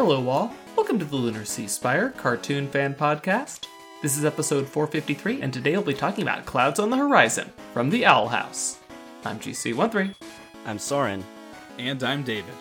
[0.00, 0.54] Hello, all.
[0.76, 3.66] Welcome to the Lunar Sea Spire Cartoon Fan Podcast.
[4.00, 7.90] This is episode 453, and today we'll be talking about Clouds on the Horizon from
[7.90, 8.78] the Owl House.
[9.24, 10.14] I'm GC13.
[10.66, 11.24] I'm Soren.
[11.78, 12.54] And I'm David.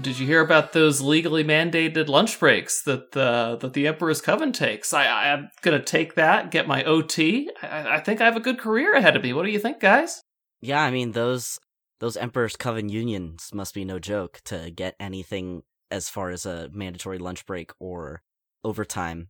[0.00, 4.52] Did you hear about those legally mandated lunch breaks that the that the Emperor's Coven
[4.52, 4.94] takes?
[4.94, 7.50] I, I am gonna take that, get my OT.
[7.60, 9.32] I, I think I have a good career ahead of me.
[9.32, 10.22] What do you think, guys?
[10.60, 11.58] Yeah, I mean those
[11.98, 16.68] those Emperor's Coven unions must be no joke to get anything as far as a
[16.72, 18.22] mandatory lunch break or
[18.64, 19.28] overtime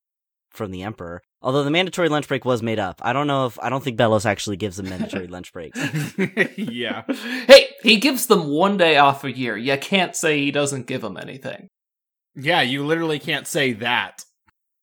[0.50, 1.22] from the Emperor.
[1.40, 3.00] Although the mandatory lunch break was made up.
[3.02, 5.78] I don't know if I don't think Belos actually gives them mandatory lunch breaks.
[6.56, 7.02] yeah.
[7.48, 9.56] Hey, he gives them one day off a year.
[9.56, 11.68] You can't say he doesn't give them anything.
[12.36, 14.24] Yeah, you literally can't say that.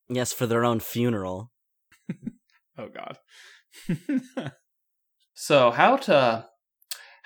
[0.10, 1.52] Yes, for their own funeral.
[2.78, 3.18] Oh god.
[5.34, 6.46] So how to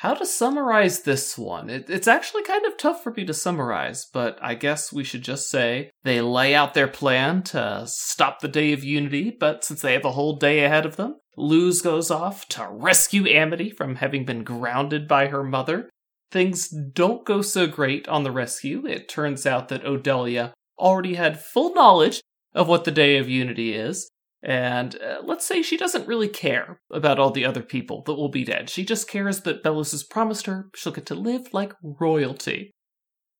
[0.03, 1.70] how to summarize this one?
[1.70, 5.22] It, it's actually kind of tough for me to summarize, but I guess we should
[5.22, 9.33] just say they lay out their plan to stop the Day of Unity.
[9.39, 13.25] But since they have a whole day ahead of them, Luz goes off to rescue
[13.27, 15.89] Amity from having been grounded by her mother.
[16.31, 18.86] Things don't go so great on the rescue.
[18.86, 22.20] It turns out that Odalia already had full knowledge
[22.53, 24.09] of what the Day of Unity is,
[24.44, 28.30] and uh, let's say she doesn't really care about all the other people that will
[28.30, 28.69] be dead.
[28.69, 32.71] She just cares that Belos has promised her she'll get to live like royalty.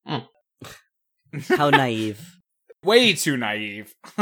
[1.50, 2.38] How naive.
[2.84, 3.94] Way too naive.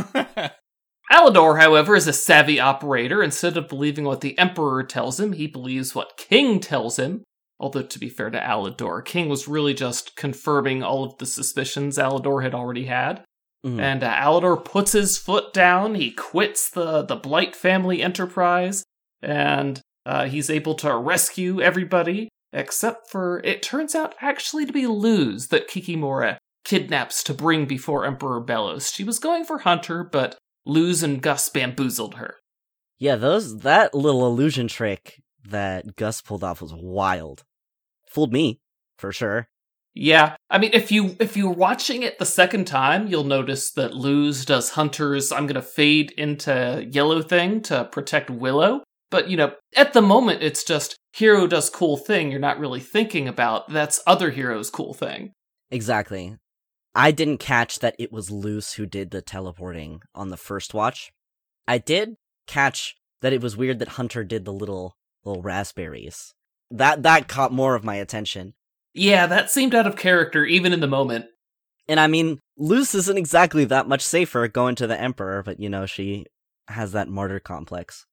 [1.12, 3.22] Alador, however, is a savvy operator.
[3.22, 7.24] Instead of believing what the Emperor tells him, he believes what King tells him.
[7.60, 11.98] Although, to be fair to Alador, King was really just confirming all of the suspicions
[11.98, 13.24] Alador had already had.
[13.66, 13.80] Mhm.
[13.80, 15.96] And uh, Alador puts his foot down.
[15.96, 18.84] He quits the, the Blight family enterprise,
[19.22, 24.88] and uh, he's able to rescue everybody, except for it turns out actually to be
[24.88, 28.94] Luz that Kikimora kidnaps to bring before Emperor Belos.
[28.94, 32.36] She was going for Hunter, but Luz and Gus bamboozled her.
[33.00, 37.44] Yeah, those that little illusion trick that Gus pulled off was wild.
[38.08, 38.60] Fooled me,
[38.98, 39.50] for sure.
[39.94, 43.94] Yeah, I mean, if you if you're watching it the second time, you'll notice that
[43.94, 48.84] Luz does Hunter's "I'm gonna fade into yellow" thing to protect Willow.
[49.10, 52.32] But you know, at the moment, it's just hero does cool thing.
[52.32, 55.34] You're not really thinking about that's other hero's cool thing.
[55.70, 56.38] Exactly.
[56.96, 61.12] I didn't catch that it was Luz who did the teleporting on the first watch.
[61.68, 62.16] I did
[62.48, 66.34] catch that it was weird that Hunter did the little little raspberries.
[66.70, 68.54] That that caught more of my attention.
[68.94, 71.26] Yeah, that seemed out of character even in the moment.
[71.88, 75.70] And I mean, Luz isn't exactly that much safer going to the Emperor, but you
[75.70, 76.26] know, she
[76.68, 78.06] has that martyr complex.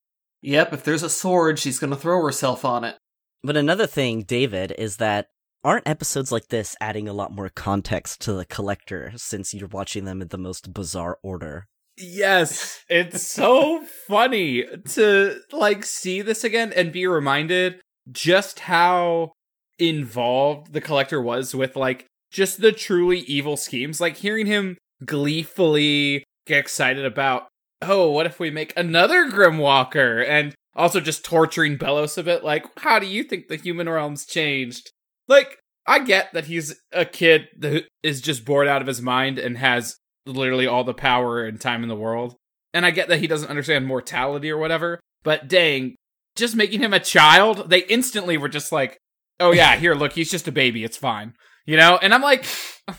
[0.43, 2.97] Yep, if there's a sword, she's gonna throw herself on it.
[3.43, 5.29] But another thing, David, is that
[5.65, 10.05] aren't episodes like this adding a lot more context to the collector since you're watching
[10.05, 11.67] them in the most bizarre order?
[11.99, 12.85] yes.
[12.89, 17.81] It's so funny to like see this again and be reminded
[18.11, 19.33] just how
[19.79, 24.01] involved the collector was with like just the truly evil schemes.
[24.01, 27.49] Like hearing him gleefully get excited about,
[27.83, 30.27] oh, what if we make another Grimwalker?
[30.27, 34.25] And also just torturing Belos a bit, like, how do you think the human realm's
[34.25, 34.91] changed?
[35.27, 39.39] Like, I get that he's a kid that is just bored out of his mind
[39.39, 39.97] and has
[40.27, 42.37] literally all the power and time in the world.
[42.75, 45.97] And I get that he doesn't understand mortality or whatever, but dang,
[46.37, 48.99] just making him a child, they instantly were just like,
[49.41, 51.35] oh yeah, here, look, he's just a baby, it's fine.
[51.67, 51.99] You know?
[52.01, 52.47] And I'm like,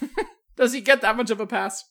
[0.58, 1.84] does he get that much of a pass?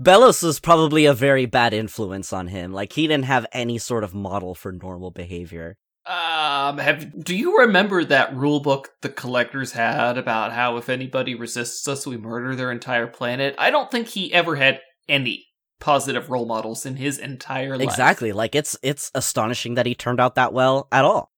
[0.00, 2.72] Belos was probably a very bad influence on him.
[2.72, 5.76] Like he didn't have any sort of model for normal behavior.
[6.06, 11.34] Um, have do you remember that rule book the collectors had about how if anybody
[11.34, 13.56] resists us, we murder their entire planet?
[13.58, 15.46] I don't think he ever had any
[15.80, 17.82] positive role models in his entire life.
[17.88, 18.32] Exactly.
[18.32, 21.32] Like it's it's astonishing that he turned out that well at all.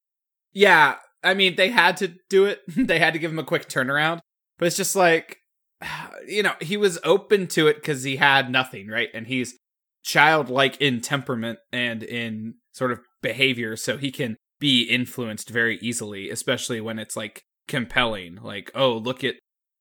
[0.53, 2.63] Yeah, I mean, they had to do it.
[2.69, 4.21] they had to give him a quick turnaround.
[4.59, 5.39] But it's just like,
[6.27, 9.09] you know, he was open to it because he had nothing, right?
[9.15, 9.57] And he's
[10.03, 16.31] childlike in temperament and in sort of behavior, so he can be influenced very easily,
[16.31, 18.37] especially when it's like compelling.
[18.37, 19.35] Like, oh, look at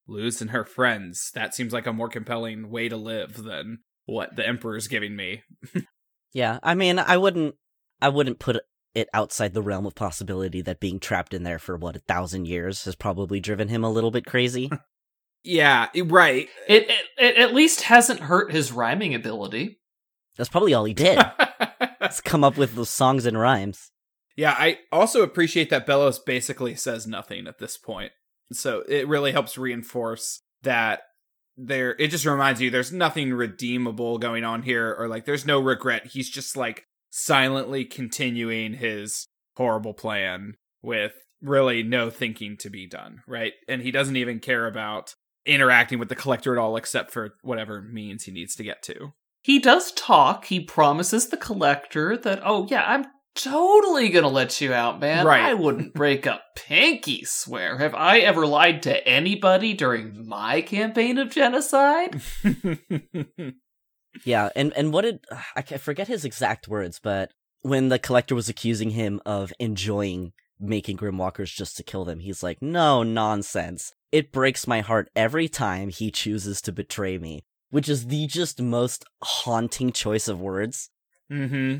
[0.07, 1.31] Luz and her friends.
[1.33, 5.43] That seems like a more compelling way to live than what the Emperor's giving me.
[6.33, 7.55] Yeah, I mean, I wouldn't
[8.01, 8.57] I wouldn't put
[8.97, 12.47] it outside the realm of possibility that being trapped in there for what a thousand
[12.47, 14.69] years has probably driven him a little bit crazy.
[15.43, 16.49] Yeah, right.
[16.67, 19.79] It, it it at least hasn't hurt his rhyming ability.
[20.35, 21.23] That's probably all he did.
[22.01, 23.91] Let's come up with those songs and rhymes.
[24.35, 28.11] Yeah, I also appreciate that Belos basically says nothing at this point.
[28.51, 31.03] So it really helps reinforce that
[31.55, 35.61] there it just reminds you there's nothing redeemable going on here or like there's no
[35.61, 36.85] regret he's just like
[37.17, 43.91] silently continuing his horrible plan with really no thinking to be done right and he
[43.91, 45.13] doesn't even care about
[45.45, 49.13] interacting with the collector at all except for whatever means he needs to get to
[49.43, 50.45] He does talk.
[50.45, 53.05] He promises the collector that, oh, yeah, I'm
[53.35, 55.25] totally gonna let you out, man.
[55.25, 55.41] Right.
[55.41, 57.77] I wouldn't break a pinky swear.
[57.77, 62.21] Have I ever lied to anybody during my campaign of genocide?
[64.23, 65.19] Yeah, and and what did
[65.55, 67.31] I forget his exact words, but
[67.61, 72.43] when the collector was accusing him of enjoying making grimwalkers just to kill them, he's
[72.43, 73.93] like, "No nonsense.
[74.11, 78.61] It breaks my heart every time he chooses to betray me." Which is the just
[78.61, 80.89] most haunting choice of words.
[81.29, 81.79] mm-hmm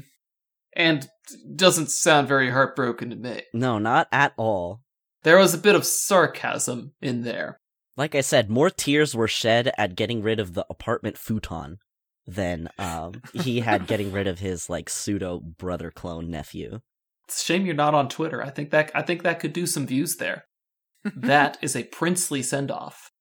[0.74, 1.10] And
[1.56, 3.44] doesn't sound very heartbroken to me.
[3.54, 4.82] No, not at all.
[5.24, 7.62] There was a bit of sarcasm in there.
[7.96, 11.80] Like I said, more tears were shed at getting rid of the apartment futon
[12.28, 16.82] than um, he had getting rid of his like pseudo brother clone nephew.
[17.28, 18.44] It's a shame you're not on Twitter.
[18.44, 20.46] I think that I think that could do some views there.
[21.04, 23.12] that is a princely send off.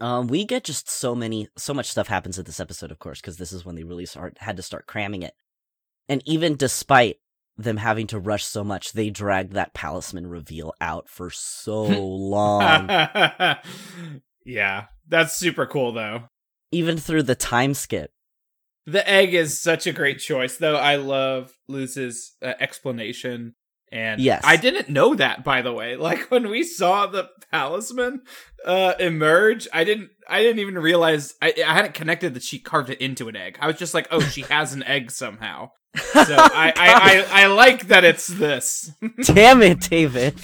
[0.00, 3.20] Um, we get just so many, so much stuff happens in this episode, of course,
[3.20, 5.34] because this is when they really start, had to start cramming it.
[6.08, 7.18] And even despite
[7.56, 12.88] them having to rush so much, they dragged that palisman reveal out for so long.
[14.44, 16.24] yeah that's super cool though
[16.72, 18.10] even through the time skip.
[18.86, 20.74] The egg is such a great choice, though.
[20.76, 23.54] I love Luz's uh, explanation,
[23.92, 24.42] and Yes.
[24.44, 25.44] I didn't know that.
[25.44, 28.22] By the way, like when we saw the talisman
[28.64, 30.10] uh, emerge, I didn't.
[30.28, 31.34] I didn't even realize.
[31.40, 33.58] I, I hadn't connected that she carved it into an egg.
[33.60, 35.70] I was just like, oh, she has an egg somehow.
[36.12, 38.90] So I, I, I, I like that it's this.
[39.24, 40.34] Damn it, David.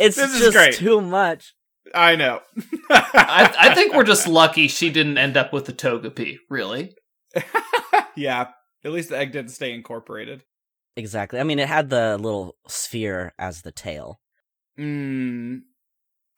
[0.00, 1.54] It's This is just too much.
[1.94, 2.40] I know.
[2.90, 6.94] I, I think we're just lucky she didn't end up with the Togepi, really.
[8.16, 8.48] yeah.
[8.84, 10.44] At least the egg didn't stay incorporated.
[10.96, 11.38] Exactly.
[11.38, 14.20] I mean, it had the little sphere as the tail.
[14.78, 15.60] Mm.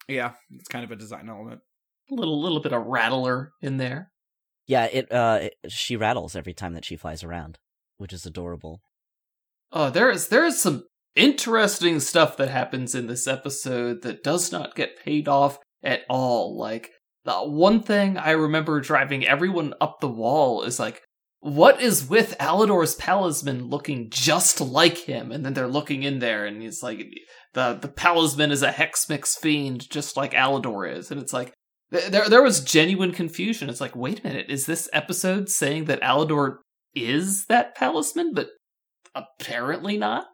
[0.08, 1.60] Yeah, it's kind of a design element.
[2.10, 4.10] A little little bit of rattler in there.
[4.66, 7.58] Yeah, it, uh, it, she rattles every time that she flies around,
[7.99, 8.82] which is adorable.
[9.72, 10.84] Oh, there is there is some
[11.14, 16.56] interesting stuff that happens in this episode that does not get paid off at all.
[16.56, 16.91] Like
[17.25, 21.03] the one thing I remember driving everyone up the wall is like,
[21.41, 25.32] what is with Alador's palisman looking just like him?
[25.32, 27.05] And then they're looking in there, and he's like,
[27.55, 31.53] the the palisman is a hex mix fiend, just like Alador is, and it's like.
[31.91, 33.69] There, there was genuine confusion.
[33.69, 36.56] It's like, wait a minute, is this episode saying that Alador
[36.94, 38.49] is that palisman, but
[39.14, 40.26] apparently not?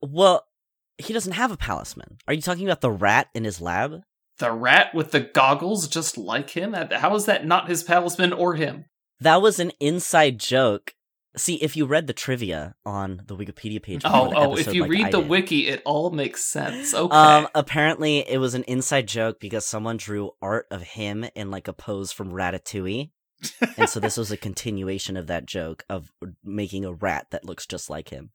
[0.00, 0.44] Well,
[0.98, 2.18] he doesn't have a palisman.
[2.26, 4.02] Are you talking about the rat in his lab?
[4.38, 6.74] The rat with the goggles just like him?
[6.74, 8.84] How is that not his palisman or him?
[9.20, 10.92] That was an inside joke.
[11.38, 14.90] See, if you read the trivia on the Wikipedia page, Oh, oh, if you like
[14.90, 16.94] read I the did, wiki, it all makes sense.
[16.94, 17.14] Okay.
[17.14, 21.68] Um, apparently it was an inside joke because someone drew art of him in like
[21.68, 23.10] a pose from Ratatouille.
[23.76, 26.10] and so this was a continuation of that joke of
[26.42, 28.30] making a rat that looks just like him.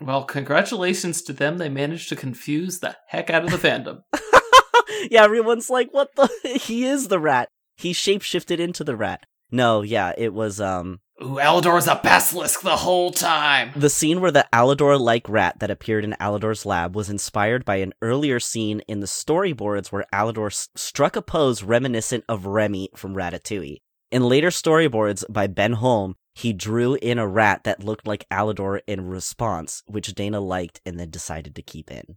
[0.00, 1.58] Well, congratulations to them.
[1.58, 4.00] They managed to confuse the heck out of the fandom.
[5.10, 6.28] yeah, everyone's like, what the?
[6.60, 7.48] He is the rat.
[7.76, 9.24] He shapeshifted into the rat.
[9.50, 13.70] No, yeah, it was, um, Ooh, Alador's a basilisk the whole time.
[13.76, 17.76] the scene where the Alador like rat that appeared in Alador's lab was inspired by
[17.76, 22.90] an earlier scene in the storyboards where Alador s- struck a pose reminiscent of Remy
[22.96, 23.78] from Ratatouille.
[24.10, 28.80] In later storyboards by Ben Holm, he drew in a rat that looked like Alador
[28.86, 32.16] in response, which Dana liked and then decided to keep in.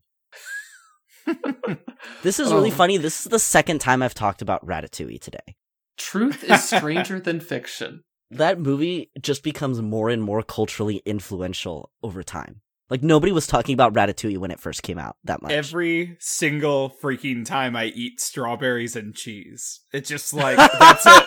[2.24, 2.74] This is really Oh.
[2.76, 2.98] funny.
[2.98, 5.56] This is the second time I've talked about Ratatouille today.
[5.98, 8.04] Truth is stranger than fiction.
[8.32, 12.62] That movie just becomes more and more culturally influential over time.
[12.90, 15.52] Like nobody was talking about Ratatouille when it first came out that much.
[15.52, 21.24] Every single freaking time I eat strawberries and cheese, it's just like that's it.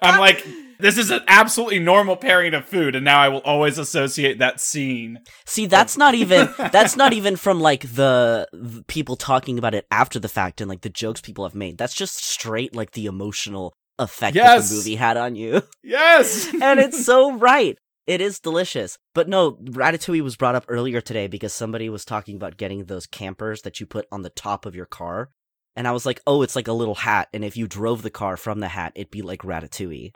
[0.00, 0.46] I'm like,
[0.78, 4.60] this is an absolutely normal pairing of food, and now I will always associate that
[4.60, 5.20] scene.
[5.44, 9.86] See, that's not even that's not even from like the, the people talking about it
[9.90, 11.78] after the fact and like the jokes people have made.
[11.78, 15.62] That's just straight like the emotional effect that the movie had on you.
[15.82, 17.78] Yes, and it's so right.
[18.06, 18.98] It is delicious.
[19.14, 23.06] But no, Ratatouille was brought up earlier today because somebody was talking about getting those
[23.06, 25.30] campers that you put on the top of your car.
[25.74, 27.28] And I was like, oh, it's like a little hat.
[27.32, 30.12] And if you drove the car from the hat, it'd be like Ratatouille.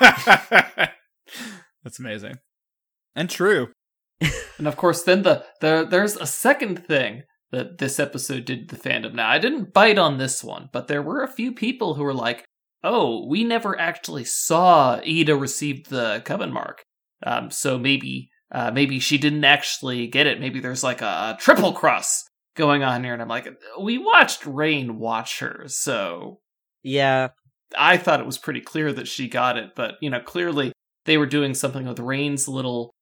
[0.00, 2.38] that's amazing
[3.14, 3.72] and true.
[4.56, 8.76] And of course, then the, the there's a second thing that this episode did the
[8.76, 9.14] fandom.
[9.14, 12.14] Now, I didn't bite on this one, but there were a few people who were
[12.14, 12.44] like,
[12.84, 16.84] oh, we never actually saw Eda receive the Coven mark.
[17.22, 20.40] Um, so maybe uh, maybe she didn't actually get it.
[20.40, 22.24] Maybe there's like a triple cross
[22.56, 23.12] going on here.
[23.12, 23.48] And I'm like,
[23.80, 26.40] we watched Raine watch her, so
[26.82, 27.28] Yeah,
[27.76, 29.70] I thought it was pretty clear that she got it.
[29.74, 30.72] But you know, clearly
[31.04, 32.92] they were doing something with Raine's little.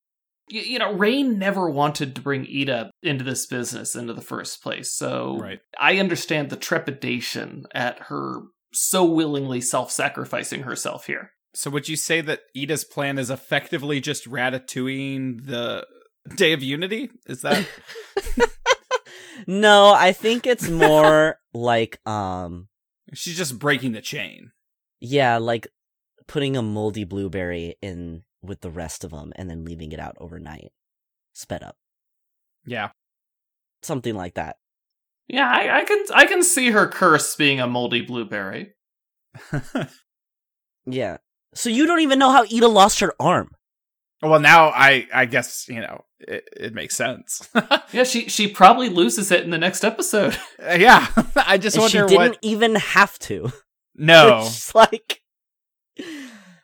[0.50, 4.62] y- You know, Raine never wanted to bring Eda into this business into the first
[4.62, 4.92] place.
[4.94, 5.58] So Right.
[5.78, 8.42] I understand the trepidation at her
[8.72, 11.32] so willingly self-sacrificing herself here.
[11.54, 15.86] So would you say that Eda's plan is effectively just ratatouilleing the
[16.36, 17.10] Day of Unity?
[17.26, 17.66] Is that
[19.46, 22.68] no, I think it's more like um,
[23.12, 24.52] she's just breaking the chain?
[25.00, 25.66] yeah, like
[26.28, 30.16] putting a moldy blueberry in with the rest of them and then leaving it out
[30.20, 30.72] overnight,
[31.32, 31.76] sped up,
[32.64, 32.90] Yeah.
[33.82, 34.56] something like that.
[35.28, 38.72] Yeah, I, I can I can see her curse being a moldy blueberry.
[40.84, 41.18] Yeah.
[41.54, 43.50] So you don't even know how Eda lost her arm.
[44.22, 47.48] well, now I I guess you know it, it makes sense.
[47.92, 50.36] Yeah, she she probably loses it in the next episode.
[50.62, 52.38] Uh, yeah, I just And she wonder didn't what.
[52.42, 53.52] even have to.
[53.96, 55.20] No, It's like,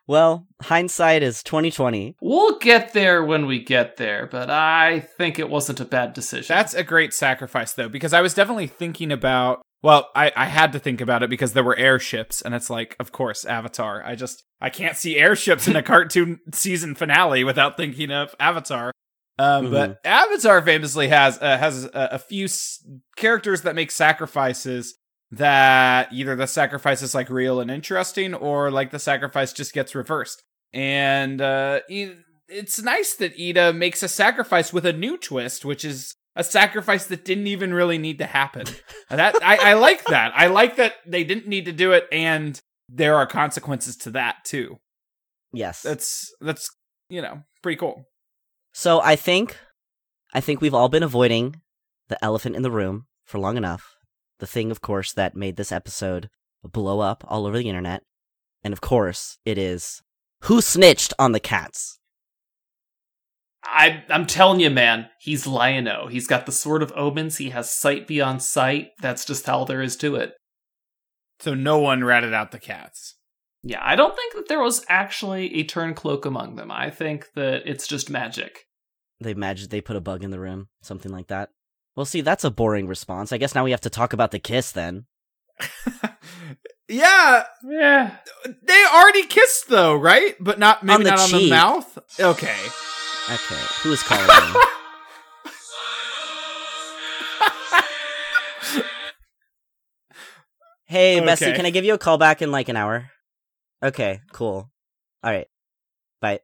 [0.07, 2.17] well, hindsight is twenty twenty.
[2.23, 6.55] We'll get there when we get there, but I think it wasn't a bad decision.
[6.57, 9.61] That's a great sacrifice, though, because I was definitely thinking about.
[9.83, 12.97] Well, I, I had to think about it because there were airships, and it's like,
[12.99, 14.03] of course, Avatar.
[14.05, 18.93] I just I can't see airships in a cartoon season finale without thinking of Avatar.
[19.39, 22.85] Um, But Avatar famously has uh, has a, a few s-
[23.17, 24.97] characters that make sacrifices
[25.31, 29.95] that either the sacrifice is like real and interesting, or like the sacrifice just gets
[29.95, 30.43] reversed.
[30.73, 31.81] And uh,
[32.49, 37.07] it's nice that Eda makes a sacrifice with a new twist, which is a sacrifice
[37.07, 38.65] that didn't even really need to happen.
[39.11, 40.33] That I, I like that.
[40.35, 44.45] I like that they didn't need to do it, and there are consequences to that
[44.45, 44.79] too.
[45.53, 45.83] Yes.
[45.83, 46.71] That's that's
[47.11, 48.05] you know pretty cool.
[48.73, 49.57] So I think,
[50.33, 51.61] I think we've all been avoiding
[52.09, 53.97] the elephant in the room for long enough.
[54.39, 56.31] The thing, of course, that made this episode
[56.63, 58.03] blow up all over the internet,
[58.63, 60.03] and of course, it is
[60.43, 61.98] who snitched on the cats.
[63.65, 66.07] I I'm telling you, man, he's Lion-O.
[66.09, 67.39] He's got the sword of omens.
[67.39, 68.91] He has sight beyond sight.
[69.01, 70.35] That's just all there is to it.
[71.41, 73.15] So no one ratted out the cats.
[73.63, 76.71] Yeah, I don't think that there was actually a turn cloak among them.
[76.71, 78.65] I think that it's just magic.
[79.21, 81.51] They magic they put a bug in the room, something like that.
[81.97, 83.33] Well, see, that's a boring response.
[83.33, 85.07] I guess now we have to talk about the kiss then.
[86.89, 88.17] yeah, Yeah.
[88.63, 90.37] they already kissed though, right?
[90.41, 91.99] But not maybe On the not on the mouth.
[92.21, 92.57] Okay.
[93.31, 94.61] Okay, who is calling me?
[100.87, 103.11] Hey, Bessie, can I give you a call back in like an hour?
[103.83, 104.71] Okay, cool.
[105.23, 105.47] All right,
[106.23, 106.41] bye.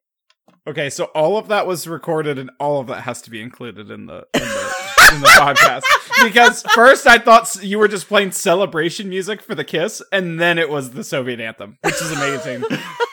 [0.66, 3.90] Okay, so all of that was recorded, and all of that has to be included
[3.90, 4.74] in the in the,
[5.14, 5.82] in the podcast.
[6.22, 10.58] Because first I thought you were just playing celebration music for the kiss, and then
[10.58, 12.62] it was the Soviet anthem, which is amazing.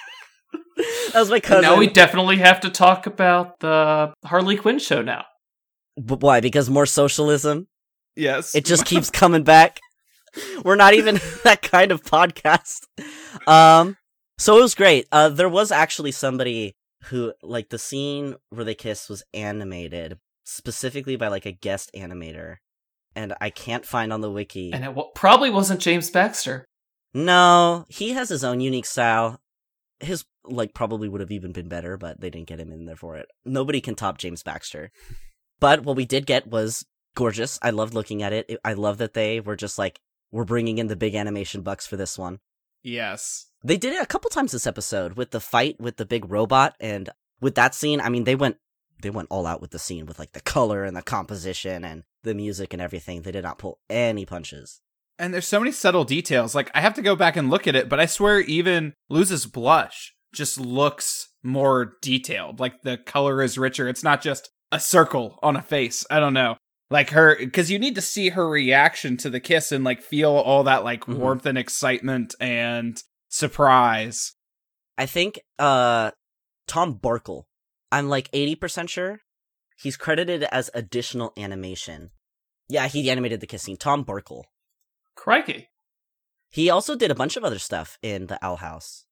[1.14, 1.64] That was my cousin.
[1.64, 5.26] Now we definitely have to talk about the Harley Quinn show now.
[5.98, 6.40] B- why?
[6.42, 7.68] Because more socialism.
[8.16, 9.80] yes, It just keeps coming back.
[10.64, 12.86] We're not even that kind of podcast.
[13.48, 13.98] Um,
[14.38, 15.08] so it was great.
[15.12, 16.74] Uh, there was actually somebody
[17.06, 22.58] who, like, the scene where they kiss was animated specifically by like a guest animator,
[23.16, 24.72] and I can't find on the wiki.
[24.72, 26.66] And it w- probably wasn't James Baxter.
[27.14, 29.41] No, he has his own unique style.
[30.02, 32.96] His like probably would have even been better, but they didn't get him in there
[32.96, 33.28] for it.
[33.46, 34.92] Nobody can top James Baxter.
[35.60, 37.60] But what we did get was gorgeous.
[37.62, 38.60] I loved looking at it.
[38.66, 40.00] I love that they were just like,
[40.32, 42.40] we're bringing in the big animation bucks for this one.
[42.84, 43.48] yes.
[43.64, 46.76] They did it a couple times this episode with the fight with the big robot
[46.80, 48.02] and with that scene.
[48.02, 48.58] I mean, they went
[49.04, 52.04] they went all out with the scene with like the color and the composition and
[52.24, 53.22] the music and everything.
[53.22, 54.82] They did not pull any punches.
[55.20, 56.56] And there's so many subtle details.
[56.56, 59.46] Like I have to go back and look at it, but I swear even Luz's
[59.46, 62.60] blush just looks more detailed.
[62.60, 63.88] Like the color is richer.
[63.88, 66.06] It's not just a circle on a face.
[66.10, 66.56] I don't know.
[66.90, 70.32] Like her cuz you need to see her reaction to the kiss and like feel
[70.32, 71.18] all that like Mhm.
[71.18, 74.34] warmth and excitement and surprise.
[74.98, 76.12] I think uh
[76.68, 77.44] Tom Barkle.
[77.92, 79.20] I'm like 80% sure.
[79.78, 82.12] He's credited as additional animation.
[82.70, 83.78] Yeah, he animated the kiss scene.
[83.78, 84.44] Tom Barkle.
[85.16, 85.70] Crikey.
[86.50, 89.06] He also did a bunch of other stuff in the Owl House.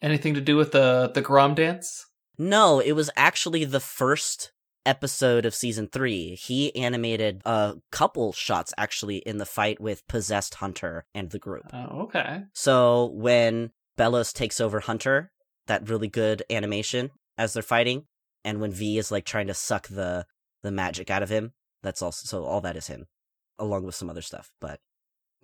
[0.00, 2.06] Anything to do with the the Grom dance?
[2.38, 4.52] No, it was actually the first
[4.86, 6.34] episode of season three.
[6.34, 11.66] He animated a couple shots actually in the fight with Possessed Hunter and the group.
[11.72, 12.44] Oh, okay.
[12.54, 15.30] So when Belos takes over Hunter,
[15.66, 18.04] that really good animation as they're fighting,
[18.44, 20.26] and when Vee is like trying to suck the
[20.62, 21.52] the magic out of him,
[21.82, 23.06] that's also so all that is him,
[23.58, 24.50] along with some other stuff.
[24.60, 24.80] But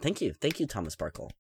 [0.01, 1.31] thank you, thank you, Thomas Sparkle.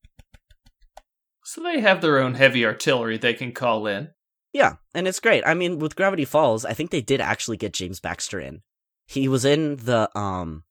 [1.44, 4.10] So they have their own heavy artillery they can call in.
[4.52, 5.42] Yeah, and it's great.
[5.46, 8.62] I mean, with Gravity Falls, I think they did actually get James Baxter in.
[9.06, 10.64] He was in the um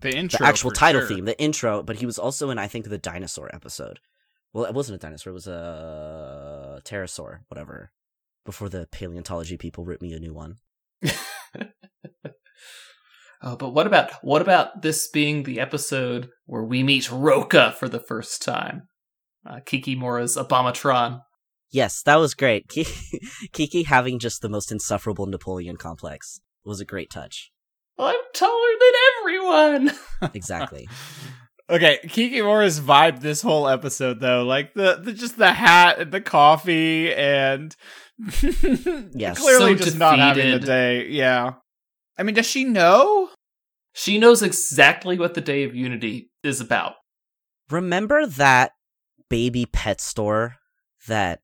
[0.00, 1.08] The intro, the actual title sure.
[1.08, 3.98] theme, the intro, but he was also in I think the dinosaur episode.
[4.52, 7.90] Well, it wasn't a dinosaur; it was a pterosaur, whatever.
[8.44, 10.58] Before the paleontology people wrote me a new one.
[13.42, 17.88] Oh, but what about what about this being the episode where we meet Roka for
[17.88, 18.82] the first time?
[19.44, 21.22] Uh, Kikimora's Abomatron.
[21.70, 22.68] Yes, that was great.
[22.68, 22.86] Ki-
[23.52, 27.50] Kiki having just the most insufferable Napoleon complex was a great touch.
[27.98, 29.90] I'm taller than everyone.
[30.34, 30.88] Exactly.
[31.70, 36.20] Okay, Kikimora's vibe this whole episode though, like the, the just the hat and the
[36.20, 37.74] coffee and
[39.14, 39.38] Yes.
[39.38, 41.08] clearly So just not having the day.
[41.08, 41.54] Yeah,
[42.18, 43.30] I mean, does she know?
[43.92, 46.94] She knows exactly what the Day of Unity is about.
[47.70, 48.72] Remember that
[49.28, 50.56] baby pet store
[51.08, 51.40] that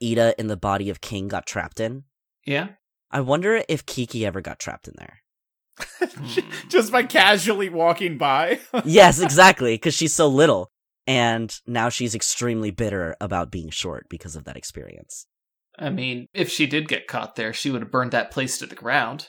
[0.00, 2.04] Eda in the body of King got trapped in?
[2.46, 2.68] Yeah.
[3.10, 5.20] I wonder if Kiki ever got trapped in there.
[6.68, 8.60] just by casually walking by.
[8.84, 10.70] yes, exactly, because she's so little.
[11.06, 15.26] And now she's extremely bitter about being short because of that experience.
[15.78, 18.66] I mean, if she did get caught there, she would have burned that place to
[18.66, 19.28] the ground.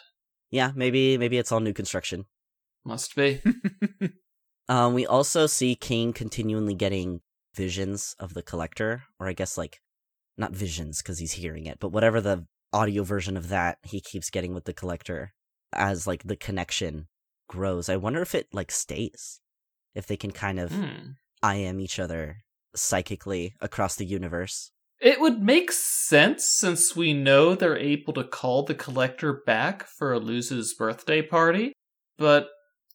[0.52, 2.26] Yeah, maybe maybe it's all new construction.
[2.86, 3.42] Must be.
[4.68, 7.22] Um, we also see King continually getting
[7.54, 9.80] visions of the collector, or I guess like
[10.38, 14.30] not visions because he's hearing it, but whatever the audio version of that he keeps
[14.30, 15.34] getting with the collector
[15.72, 17.08] as like the connection
[17.48, 17.89] grows.
[17.89, 19.39] I wonder if it like stays,
[19.94, 21.12] if they can kind of Hmm.
[21.48, 22.38] IM each other
[22.75, 24.72] psychically across the universe.
[25.00, 30.18] It would make sense since we know they're able to call the collector back for
[30.18, 31.74] Luz's birthday party,
[32.18, 32.50] but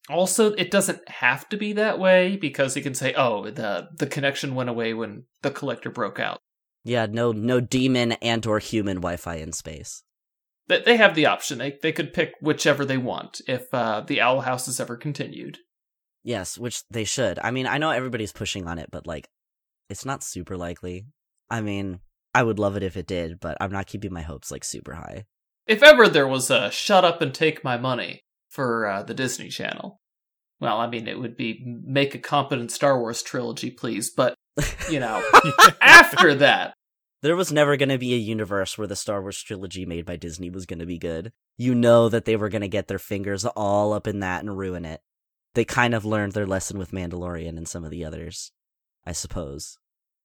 [0.08, 4.06] also it doesn't have to be that way because he can say, "Oh, the the
[4.06, 6.38] connection went away when the collector broke out."
[6.84, 10.02] Yeah, no, no demon and or human Wi-Fi in space.
[10.68, 11.58] They they have the option.
[11.58, 15.58] They they could pick whichever they want if uh, the Owl House is ever continued.
[16.22, 17.38] Yes, which they should.
[17.42, 19.28] I mean, I know everybody's pushing on it, but like,
[19.88, 21.06] it's not super likely.
[21.50, 22.00] I mean,
[22.34, 24.94] I would love it if it did, but I'm not keeping my hopes like super
[24.94, 25.24] high.
[25.66, 29.48] If ever there was a "shut up and take my money" for uh, the Disney
[29.48, 29.98] Channel,
[30.60, 34.10] well, I mean, it would be make a competent Star Wars trilogy, please.
[34.10, 34.34] But
[34.90, 35.22] you know,
[35.80, 36.74] after that,
[37.22, 40.16] There was never going to be a universe where the Star Wars trilogy made by
[40.16, 41.32] Disney was going to be good.
[41.58, 44.56] You know that they were going to get their fingers all up in that and
[44.56, 45.00] ruin it.
[45.54, 48.52] They kind of learned their lesson with Mandalorian and some of the others,
[49.06, 49.76] I suppose.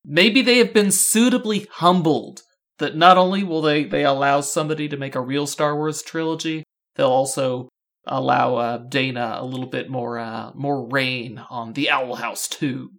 [0.06, 2.42] maybe they have been suitably humbled
[2.78, 6.64] that not only will they they allow somebody to make a real Star Wars trilogy,
[6.96, 7.68] they'll also
[8.08, 12.92] allow uh, Dana a little bit more uh, more reign on the Owl House too.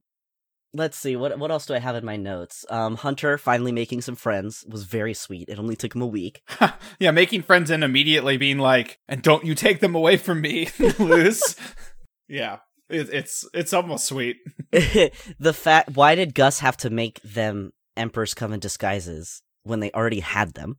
[0.73, 2.67] Let's see what what else do I have in my notes.
[2.69, 5.49] Um, Hunter finally making some friends was very sweet.
[5.49, 6.43] It only took him a week.
[6.99, 10.69] yeah, making friends and immediately being like, "And don't you take them away from me,
[10.99, 11.57] Luz."
[12.29, 12.59] yeah,
[12.91, 14.37] it, it's it's almost sweet.
[14.71, 20.21] the fact why did Gus have to make them Emperor's Coven disguises when they already
[20.21, 20.77] had them?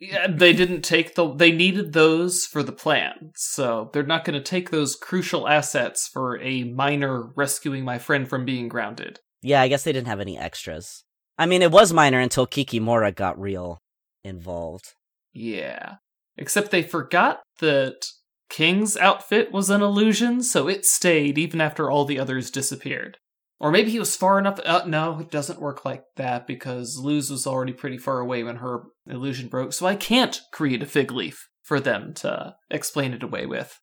[0.00, 1.32] Yeah, they didn't take the.
[1.34, 6.08] They needed those for the plan, so they're not going to take those crucial assets
[6.12, 9.20] for a minor rescuing my friend from being grounded.
[9.40, 11.04] Yeah, I guess they didn't have any extras.
[11.38, 13.78] I mean, it was minor until Kikimora got real
[14.24, 14.94] involved.
[15.32, 15.96] Yeah.
[16.36, 18.06] Except they forgot that
[18.48, 23.18] King's outfit was an illusion, so it stayed even after all the others disappeared.
[23.64, 24.60] Or maybe he was far enough.
[24.62, 28.56] Uh, no, it doesn't work like that because Luz was already pretty far away when
[28.56, 33.22] her illusion broke, so I can't create a fig leaf for them to explain it
[33.22, 33.80] away with.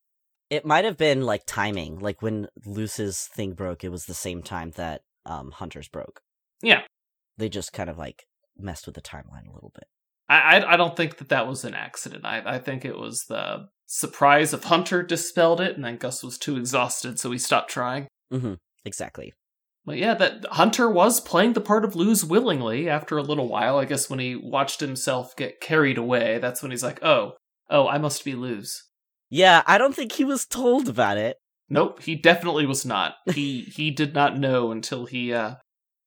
[0.51, 4.43] It might have been like timing, like when Luz's thing broke, it was the same
[4.43, 6.21] time that um Hunter's broke.
[6.61, 6.81] Yeah.
[7.39, 9.85] They just kind of like messed with the timeline a little bit.
[10.29, 12.23] I, I, I don't think that that was an accident.
[12.23, 16.37] I, I think it was the surprise of Hunter dispelled it, and then Gus was
[16.37, 18.07] too exhausted, so he stopped trying.
[18.31, 18.53] Mm-hmm.
[18.85, 19.33] Exactly.
[19.85, 23.79] But yeah, that Hunter was playing the part of Luz willingly after a little while.
[23.79, 27.33] I guess when he watched himself get carried away, that's when he's like, "Oh,
[27.69, 28.83] oh, I must be Luz."
[29.29, 31.37] Yeah, I don't think he was told about it.
[31.69, 33.15] Nope, he definitely was not.
[33.33, 35.55] He he did not know until he uh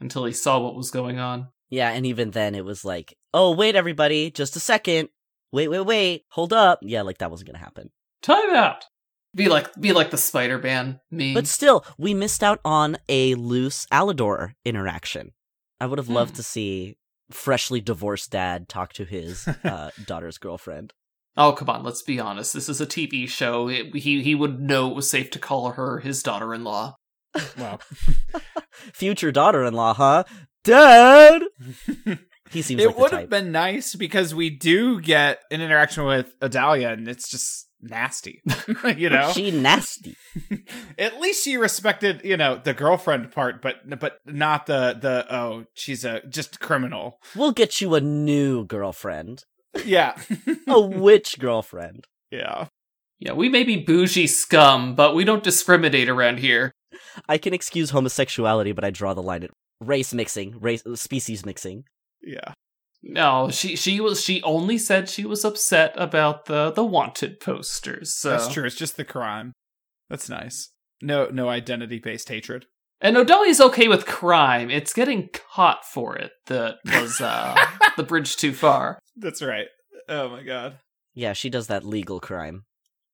[0.01, 1.49] until he saw what was going on.
[1.71, 5.09] Yeah, and even then it was like, oh wait, everybody, just a second.
[5.51, 6.79] Wait, wait, wait, hold up.
[6.83, 7.91] Yeah, like that wasn't gonna happen.
[8.23, 8.85] Time out.
[9.35, 11.35] Be like be like the Spider Man meme.
[11.35, 15.33] But still, we missed out on a Luz Alador interaction.
[15.81, 16.15] I would have Hmm.
[16.15, 16.97] loved to see
[17.31, 20.93] freshly divorced dad talk to his uh, daughter's girlfriend.
[21.37, 22.53] Oh, come on, let's be honest.
[22.55, 23.69] This is a TV show.
[23.69, 26.95] It- he he would know it was safe to call her his daughter-in-law.
[27.59, 27.81] Well,
[28.93, 30.25] Future daughter-in-law, huh?
[30.63, 31.43] Dad.
[32.51, 33.21] He seems it like the would type.
[33.23, 38.43] have been nice because we do get an interaction with Odalia, and it's just nasty.
[38.97, 40.17] you know, She nasty.
[40.99, 45.65] at least she respected you know the girlfriend part, but but not the the oh
[45.75, 47.19] she's a just criminal.
[47.37, 49.45] We'll get you a new girlfriend,
[49.85, 50.17] Yeah,
[50.69, 52.07] a witch girlfriend.
[52.31, 52.67] yeah.
[53.21, 56.73] Yeah, we may be bougie scum, but we don't discriminate around here.
[57.29, 61.47] I can excuse homosexuality, but I draw the line at race mixing, race uh, species
[61.47, 61.85] mixing.
[62.21, 62.53] Yeah.
[63.07, 68.19] No, she she was she only said she was upset about the the wanted posters.
[68.19, 68.31] So.
[68.31, 68.65] That's true.
[68.65, 69.53] It's just the crime.
[70.09, 70.71] That's nice.
[71.03, 72.65] No, no identity based hatred.
[73.03, 74.71] And Odalia's okay with crime.
[74.71, 77.55] It's getting caught for it that was uh,
[77.99, 78.99] the bridge too far.
[79.17, 79.67] That's right.
[80.09, 80.79] Oh my god.
[81.13, 82.65] Yeah, she does that legal crime.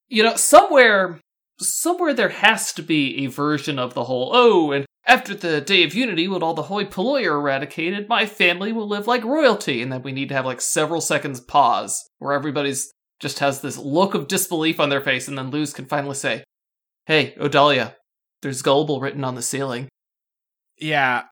[0.08, 1.20] You know, somewhere,
[1.58, 4.30] somewhere there has to be a version of the whole.
[4.32, 8.26] Oh, and after the Day of Unity, when all the hoi polloi are eradicated, my
[8.26, 9.82] family will live like royalty.
[9.82, 13.76] And then we need to have like several seconds pause where everybody's just has this
[13.76, 16.42] look of disbelief on their face, and then Luz can finally say,
[17.06, 17.94] "Hey, Odalia,
[18.42, 19.88] there's gullible written on the ceiling."
[20.78, 21.24] Yeah.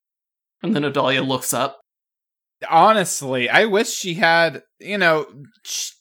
[0.63, 1.81] And then Odalia looks up.
[2.69, 4.63] Honestly, I wish she had.
[4.79, 5.27] You know,
[5.65, 5.93] sh-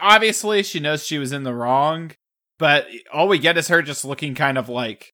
[0.00, 2.12] obviously she knows she was in the wrong,
[2.58, 5.12] but all we get is her just looking kind of like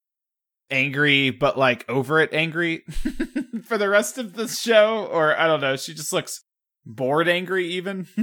[0.73, 2.85] angry, but like over it angry
[3.65, 5.07] for the rest of the show.
[5.07, 5.77] Or I don't know.
[5.77, 6.43] She just looks
[6.85, 8.07] bored angry, even.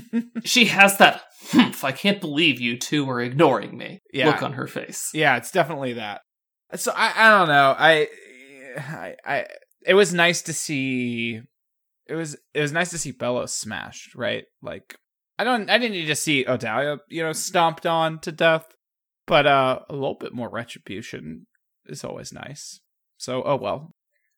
[0.45, 1.83] She has that humph.
[1.83, 4.01] I can't believe you two are ignoring me.
[4.13, 4.27] Yeah.
[4.27, 5.09] Look on her face.
[5.13, 6.21] Yeah, it's definitely that.
[6.75, 7.75] So I, I don't know.
[7.77, 8.07] I,
[8.77, 9.45] I, I,
[9.85, 11.41] it was nice to see.
[12.07, 14.45] It was it was nice to see Belos smashed, right?
[14.61, 14.95] Like
[15.37, 18.65] I don't I didn't need to see Odalia, you know, stomped on to death,
[19.27, 21.45] but uh a little bit more retribution
[21.89, 22.79] is always nice.
[23.17, 23.91] So oh well.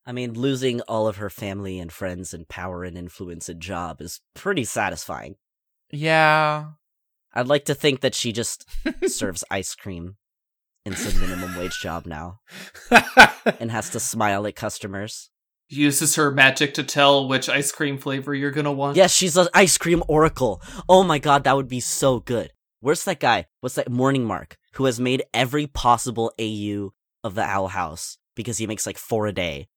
[0.06, 4.02] I mean, losing all of her family and friends and power and influence and job
[4.02, 5.36] is pretty satisfying.
[5.92, 6.72] Yeah.
[7.34, 8.66] I'd like to think that she just
[9.08, 10.18] serves ice cream
[10.86, 12.40] in some minimum wage job now
[13.60, 15.30] and has to smile at customers.
[15.70, 18.98] Uses her magic to tell which ice cream flavor you're gonna want.
[18.98, 20.62] Yes, she's an ice cream oracle.
[20.90, 22.52] Oh my god, that would be so good.
[22.82, 23.46] Where's that guy?
[23.60, 26.92] What's that Morning Mark who has made every possible AU
[27.24, 29.68] of the Owl House because he makes like four a day.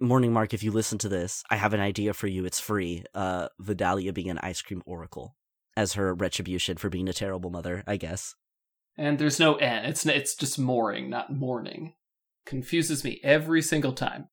[0.00, 2.44] Morning Mark, if you listen to this, I have an idea for you.
[2.44, 3.04] It's free.
[3.14, 5.36] Uh, Vidalia being an ice cream oracle
[5.76, 8.34] as her retribution for being a terrible mother, I guess.
[8.96, 9.84] And there's no N.
[9.84, 11.94] It's it's just mooring, not mourning.
[12.46, 14.28] Confuses me every single time.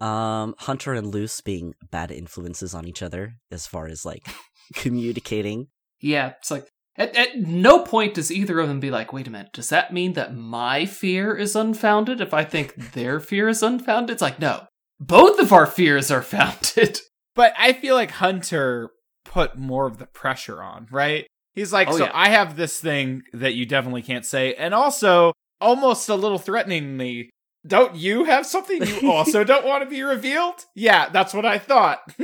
[0.00, 4.26] Um, Hunter and Luz being bad influences on each other as far as like
[4.74, 5.68] communicating.
[6.00, 9.30] Yeah, it's like at, at no point does either of them be like, wait a
[9.30, 13.62] minute, does that mean that my fear is unfounded if I think their fear is
[13.62, 14.14] unfounded?
[14.14, 14.66] It's like, no.
[15.00, 17.00] Both of our fears are founded.
[17.36, 18.90] But I feel like Hunter
[19.24, 21.26] put more of the pressure on, right?
[21.52, 22.12] He's like, Oh, so yeah.
[22.14, 27.30] I have this thing that you definitely can't say, and also almost a little threateningly,
[27.66, 30.64] don't you have something you also don't want to be revealed?
[30.76, 32.02] Yeah, that's what I thought.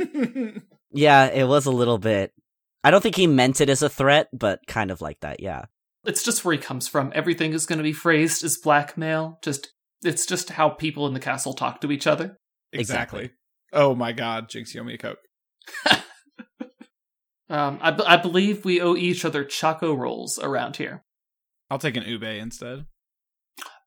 [0.93, 2.33] Yeah, it was a little bit.
[2.83, 5.65] I don't think he meant it as a threat, but kind of like that, yeah.
[6.03, 7.11] It's just where he comes from.
[7.13, 9.37] Everything is going to be phrased as blackmail.
[9.43, 9.69] Just
[10.03, 12.37] it's just how people in the castle talk to each other.
[12.73, 13.25] exactly.
[13.25, 13.37] Exactly.
[13.73, 15.19] Oh my god, Jinx, you owe me a Coke.
[17.51, 21.03] Um, I, b- I believe we owe each other choco rolls around here.
[21.69, 22.85] I'll take an ube instead.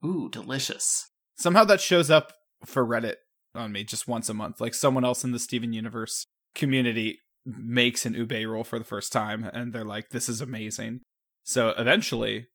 [0.04, 1.08] Ooh, delicious.
[1.38, 2.34] Somehow that shows up
[2.66, 3.14] for Reddit
[3.54, 4.60] on me just once a month.
[4.60, 9.12] Like someone else in the Steven Universe community makes an ube roll for the first
[9.12, 11.00] time and they're like, this is amazing.
[11.44, 12.48] So eventually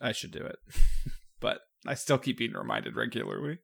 [0.00, 0.56] I should do it.
[1.40, 3.58] but I still keep being reminded regularly.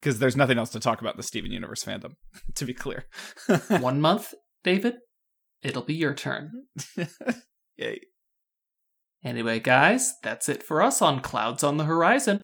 [0.00, 2.12] Because there's nothing else to talk about the Steven Universe fandom,
[2.54, 3.06] to be clear.
[3.80, 4.96] One month, David.
[5.62, 6.52] It'll be your turn.
[7.76, 8.00] Yay.
[9.24, 12.42] Anyway, guys, that's it for us on Clouds on the Horizon.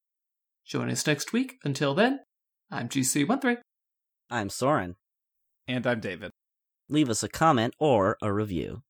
[0.66, 1.56] Join us next week.
[1.62, 2.20] Until then,
[2.70, 3.58] I'm GC13.
[4.30, 4.96] I'm Soren.
[5.68, 6.32] And I'm David.
[6.92, 8.82] Leave us a comment or a review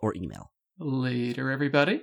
[0.00, 0.50] or email.
[0.80, 2.02] Later, everybody.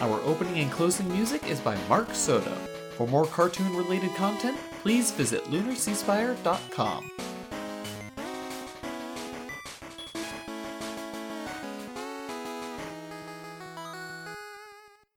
[0.00, 2.54] Our opening and closing music is by Mark Soto.
[2.98, 7.10] For more cartoon related content, please visit lunarceasefire.com.